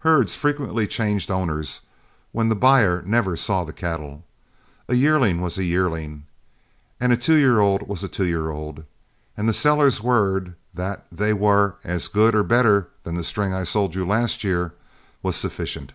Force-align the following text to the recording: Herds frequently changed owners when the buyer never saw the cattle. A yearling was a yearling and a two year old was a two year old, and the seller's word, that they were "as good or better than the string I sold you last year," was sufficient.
Herds 0.00 0.34
frequently 0.34 0.88
changed 0.88 1.30
owners 1.30 1.82
when 2.32 2.48
the 2.48 2.56
buyer 2.56 3.00
never 3.06 3.36
saw 3.36 3.62
the 3.62 3.72
cattle. 3.72 4.24
A 4.88 4.96
yearling 4.96 5.40
was 5.40 5.56
a 5.56 5.62
yearling 5.62 6.24
and 6.98 7.12
a 7.12 7.16
two 7.16 7.36
year 7.36 7.60
old 7.60 7.86
was 7.86 8.02
a 8.02 8.08
two 8.08 8.26
year 8.26 8.50
old, 8.50 8.82
and 9.36 9.48
the 9.48 9.52
seller's 9.54 10.00
word, 10.02 10.56
that 10.74 11.06
they 11.12 11.32
were 11.32 11.76
"as 11.84 12.08
good 12.08 12.34
or 12.34 12.42
better 12.42 12.88
than 13.04 13.14
the 13.14 13.22
string 13.22 13.54
I 13.54 13.62
sold 13.62 13.94
you 13.94 14.04
last 14.04 14.42
year," 14.42 14.74
was 15.22 15.36
sufficient. 15.36 15.92